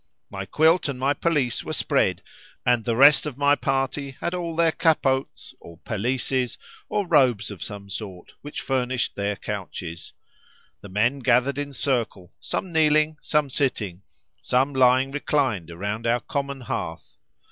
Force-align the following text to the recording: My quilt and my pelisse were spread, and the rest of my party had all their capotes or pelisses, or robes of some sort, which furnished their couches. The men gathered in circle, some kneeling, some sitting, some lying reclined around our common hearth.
My 0.31 0.47
quilt 0.47 0.89
and 0.89 0.97
my 0.99 1.13
pelisse 1.13 1.63
were 1.63 1.73
spread, 1.73 2.23
and 2.65 2.83
the 2.83 2.95
rest 2.95 3.27
of 3.27 3.37
my 3.37 3.53
party 3.53 4.17
had 4.19 4.33
all 4.33 4.55
their 4.55 4.71
capotes 4.71 5.53
or 5.61 5.77
pelisses, 5.85 6.57
or 6.89 7.05
robes 7.07 7.51
of 7.51 7.61
some 7.61 7.87
sort, 7.87 8.33
which 8.41 8.61
furnished 8.61 9.15
their 9.15 9.35
couches. 9.35 10.13
The 10.81 10.89
men 10.89 11.19
gathered 11.19 11.59
in 11.59 11.71
circle, 11.71 12.33
some 12.39 12.71
kneeling, 12.71 13.17
some 13.21 13.51
sitting, 13.51 14.01
some 14.41 14.73
lying 14.73 15.11
reclined 15.11 15.69
around 15.69 16.07
our 16.07 16.21
common 16.21 16.61
hearth. 16.61 17.17